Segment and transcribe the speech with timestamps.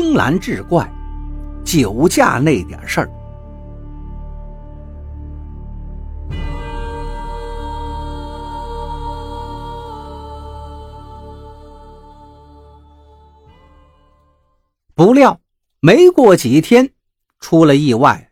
[0.00, 0.88] 青蓝志怪，
[1.64, 3.10] 酒驾那点事儿。
[14.94, 15.40] 不料
[15.80, 16.88] 没过几天，
[17.40, 18.30] 出了意外。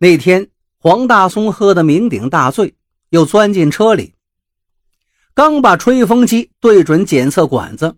[0.00, 0.48] 那天
[0.80, 2.74] 黄大松喝得酩酊大醉，
[3.10, 4.14] 又钻进车里，
[5.32, 7.94] 刚把吹风机对准检测管子，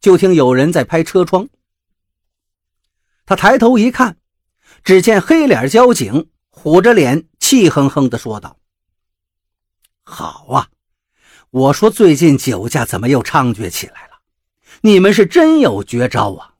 [0.00, 1.48] 就听有人在拍车窗。
[3.26, 4.16] 他抬头一看，
[4.84, 8.56] 只见黑脸交警虎着脸，气哼哼地说道
[10.04, 10.68] ：“好啊，
[11.50, 14.20] 我说最近酒驾怎么又猖獗起来了？
[14.82, 16.54] 你们是真有绝招啊！”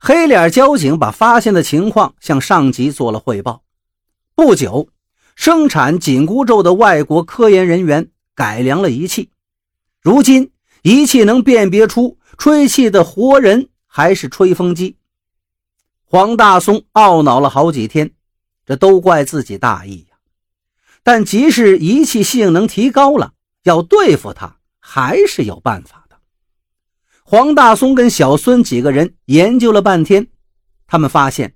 [0.00, 3.62] 黑脸交警把发现的情况向上级做了汇报。
[4.34, 4.88] 不久，
[5.36, 9.30] 生产紧箍咒的外国科研人员改良了仪器，
[10.00, 10.50] 如今
[10.82, 14.96] 仪器能辨别出吹气的活人还是吹风机。
[16.02, 18.12] 黄大松懊恼了好几天，
[18.64, 20.16] 这都怪自己大意呀！
[21.02, 23.34] 但即使仪器性能提高了，
[23.64, 26.16] 要对付他还是有办法的。
[27.22, 30.28] 黄大松跟小孙几个人研究了半天，
[30.86, 31.54] 他们发现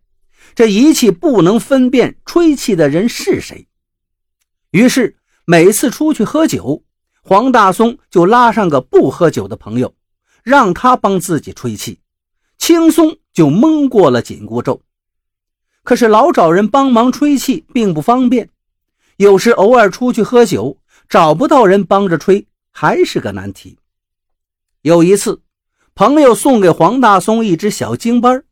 [0.55, 3.67] 这仪器不能分辨吹气的人是谁。
[4.73, 6.84] 于是每次出去喝酒，
[7.23, 9.95] 黄大松就拉上个不喝酒的朋友，
[10.43, 12.00] 让他帮自己吹气，
[12.67, 14.83] 轻松就蒙过了紧箍咒。
[15.84, 18.50] 可是老找人帮忙吹气并不方便，
[19.19, 20.77] 有时偶尔出去喝酒
[21.09, 23.78] 找不到人帮着吹，还是个难题。
[24.83, 25.41] 有一次。
[25.94, 28.44] 朋友送给黄大松一只小京班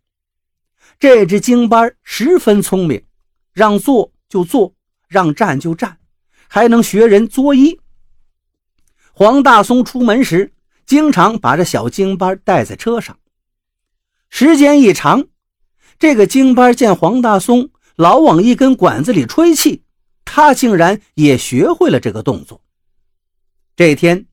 [1.00, 3.04] 这只京班十分聪明，
[3.52, 4.72] 让坐就坐，
[5.08, 5.98] 让站就站，
[6.46, 7.80] 还能学人作揖。
[9.12, 10.54] 黄大松出门时，
[10.86, 13.18] 经常把这小京班带在车上。
[14.36, 15.28] 时间一长，
[15.96, 19.84] 这个京班见黄大松老往一根管子里吹气，
[20.24, 22.60] 他竟然也学会了这个动作。
[23.76, 24.26] 这天，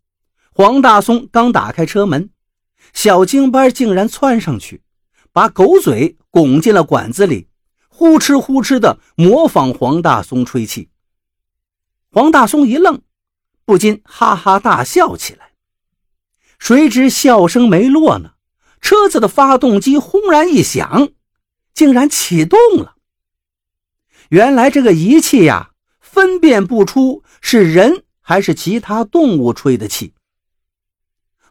[0.56, 2.31] 黄大松刚打开车门。
[2.94, 4.81] 小京班竟然窜上去，
[5.31, 7.47] 把狗嘴拱进了管子里，
[7.88, 10.90] 呼哧呼哧的模仿黄大松吹气。
[12.12, 13.03] 黄大松一愣，
[13.66, 15.52] 不禁哈哈大笑起来。
[16.58, 18.31] 谁知笑声没落呢，
[18.81, 21.09] 车子的发动机轰然一响，
[21.74, 22.96] 竟然启动了。
[24.30, 30.14] 原来这个仪器呀，分辨不出是人还是其他动物吹的气。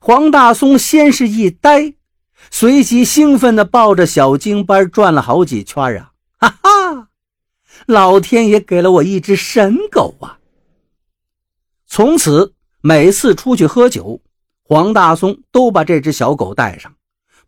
[0.01, 1.95] 黄大松先是一呆，
[2.51, 6.13] 随即兴奋地抱着小京班转了好几圈啊！
[6.39, 7.09] 哈哈，
[7.87, 10.39] 老天爷给了我一只神狗啊！
[11.87, 14.23] 从此每次出去喝酒，
[14.63, 16.95] 黄大松都把这只小狗带上，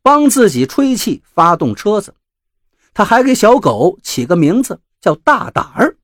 [0.03, 2.15] 帮自己吹气发动车子。
[2.95, 5.97] 他还给小狗起个名字叫大胆儿，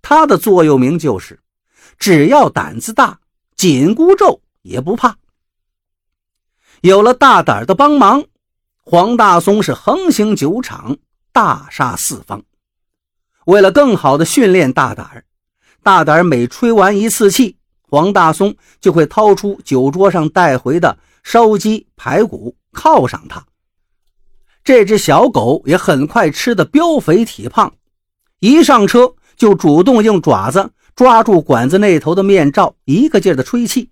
[0.00, 1.40] 它的座右铭就是
[1.96, 3.20] “只要胆子大，
[3.54, 5.16] 紧箍咒也不怕”。
[6.82, 8.24] 有了大胆儿的帮忙，
[8.82, 10.96] 黄大松是横行酒场，
[11.32, 12.42] 大杀四方。
[13.44, 15.24] 为了更好的训练大胆儿
[15.82, 23.46] 大胆儿每吹完一次气，黄大松就会掏出酒桌上带回的烧鸡排骨犒赏他。
[24.64, 27.74] 这只小狗也很快吃得膘肥体胖，
[28.38, 33.90] 一上车就主动用爪子抓住管子那头的面罩，一个劲儿的吹气。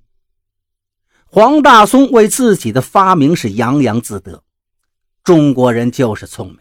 [1.26, 4.42] 黄大松为自己的发明是洋洋自得。
[5.22, 6.58] 中国人就是聪明，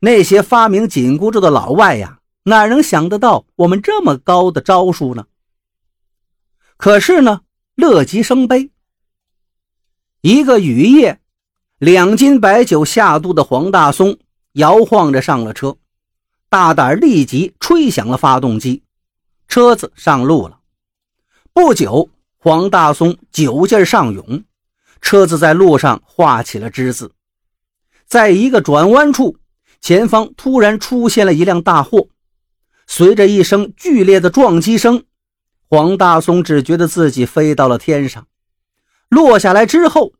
[0.00, 5.26] 那些发明紧箍咒的老外呀，哪能想得到我们这么高的招数呢？
[6.76, 7.40] 可是呢，
[7.74, 8.70] 乐极生悲。
[10.20, 11.20] 一个雨夜，
[11.84, 14.16] 两斤白酒下肚的黄大松
[14.52, 15.76] 摇晃着上了车，
[16.48, 18.82] 大胆立即吹响了发动机，
[19.48, 20.60] 车子上路了。
[21.52, 22.08] 不久。
[22.38, 24.44] 黄大松酒劲上涌，
[25.02, 27.12] 车子在路上画起了之字。
[28.06, 29.36] 在一个转弯处，
[29.80, 32.08] 前方突然出现了一辆大货，
[32.86, 35.04] 随着一声剧烈的撞击声，
[35.68, 38.26] 黄大松只觉得自己飞到了天上，
[39.08, 40.12] 落下来之后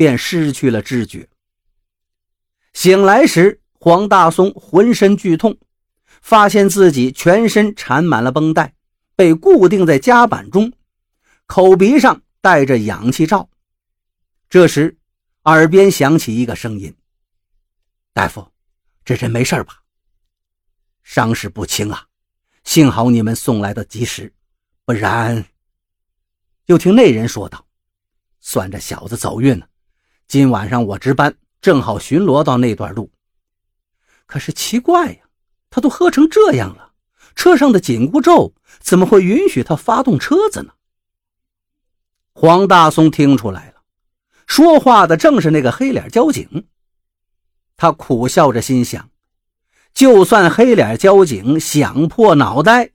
[0.00, 1.28] 便失去了知觉。
[2.72, 5.58] 醒来时，黄大松浑身剧痛，
[6.22, 8.74] 发现自己全身缠满了绷带，
[9.14, 10.72] 被固定在夹板中。
[11.44, 13.50] 口鼻上戴着氧气罩，
[14.48, 14.96] 这时
[15.42, 16.96] 耳边响起一个声音
[18.14, 18.50] ：“大夫，
[19.04, 19.82] 这人没事吧？
[21.02, 22.06] 伤势不轻啊，
[22.64, 24.32] 幸好你们送来的及时，
[24.86, 25.44] 不然……”
[26.64, 27.66] 又听那人说道
[28.40, 29.68] ：“算这小子走运了，
[30.30, 33.10] 今晚上我值班，正好巡逻到那段路。
[34.26, 35.18] 可是奇怪呀，
[35.70, 36.92] 他都喝成这样了，
[37.34, 40.74] 车上的紧箍咒怎么会允许他发动车子呢？
[42.32, 43.82] 黄大松听出来了，
[44.46, 46.68] 说话的正是那个黑脸交警。
[47.76, 49.10] 他苦笑着心想：
[49.92, 52.92] 就算黑脸交警想破脑袋，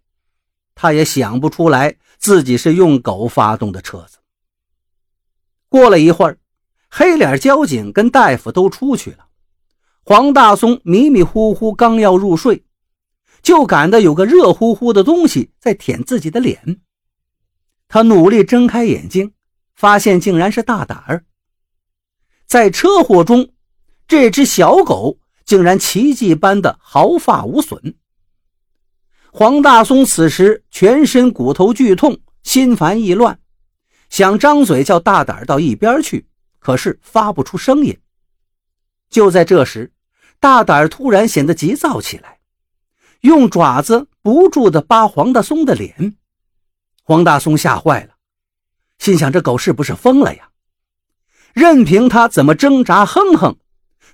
[0.73, 4.19] 他也想不出来自己是用狗发动的车子。
[5.67, 6.37] 过了一会儿，
[6.97, 9.25] 黑脸交警跟大夫都出去了。
[10.05, 12.63] 黄大松迷迷糊糊，刚要入睡，
[13.43, 16.79] 就感到有个热乎乎的东西在舔自己的脸。
[17.89, 19.33] 他努力睁开眼睛，
[19.75, 21.25] 发现竟然是大胆儿。
[22.45, 23.49] 在车祸中，
[24.07, 27.95] 这只小狗竟然奇迹般的毫发无损。
[29.33, 33.37] 黄大松此时全身骨头剧痛，心烦意乱，
[34.09, 36.25] 想张嘴叫大胆儿到一边去，
[36.65, 37.95] 可是发不出声音。
[39.07, 39.91] 就在这时，
[40.39, 42.39] 大胆突然显得急躁起来，
[43.21, 46.15] 用爪子不住地扒黄大松的脸。
[47.03, 48.15] 黄大松吓坏了，
[48.97, 50.49] 心想：这狗是不是疯了呀？
[51.53, 53.57] 任凭他怎么挣扎哼哼，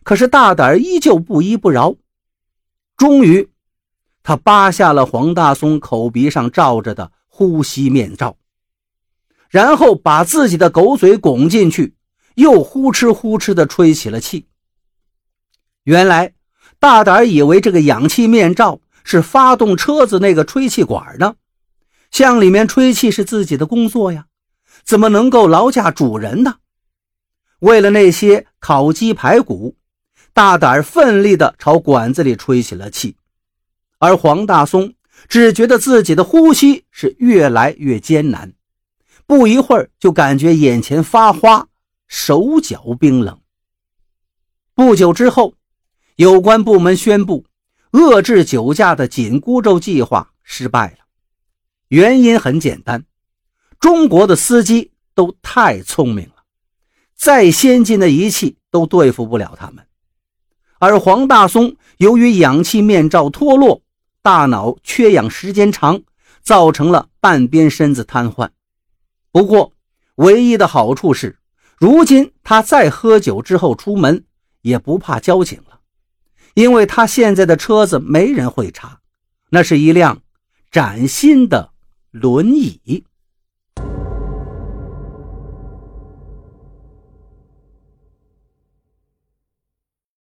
[0.04, 1.96] 可是大胆依旧不依不饶。
[2.98, 3.50] 终于，
[4.24, 8.36] 他扒下了黄大松口鼻上罩着的呼吸面罩，
[9.48, 11.96] 然后把自己的狗嘴拱进去，
[12.36, 14.46] 又呼哧呼哧地吹起了气。
[15.84, 16.34] 原来，
[16.80, 21.36] 大胆以为这个氧气面罩是发动车子那个吹气管呢，
[22.12, 24.26] 向里面吹气是自己的工作呀，
[24.84, 26.56] 怎么能够劳驾主人呢？
[27.60, 29.76] 为了那些烤鸡排骨，
[30.34, 33.16] 大胆奋力地朝管子里吹起了气，
[34.00, 34.94] 而黄大松
[35.28, 38.54] 只觉得自己的呼吸是越来越艰难，
[39.28, 41.68] 不一会儿就感觉眼前发花，
[42.12, 43.40] 手脚冰冷。
[44.76, 45.56] 不久之后。
[46.18, 47.46] 有关部门宣布，
[47.94, 50.98] 遏制酒驾的紧箍咒计划失败了。
[51.88, 53.06] 原因很简单，
[53.80, 56.44] 中国的司机都太聪明了，
[57.16, 59.88] 再先进的仪器都对付不了他们。
[60.78, 63.82] 而黄大松由于氧气面罩脱落，
[64.22, 66.04] 大脑缺氧时间长，
[66.44, 68.50] 造成了半边身子瘫痪。
[69.32, 69.74] 不过，
[70.16, 71.40] 唯一的好处是，
[71.82, 74.24] 如今他再喝酒之后出门，
[74.62, 75.80] 也不怕交警了。
[76.54, 79.00] 因为他现在的车子没人会查，
[79.50, 80.22] 那是一辆
[80.70, 81.72] 崭新的
[82.12, 83.04] 轮椅。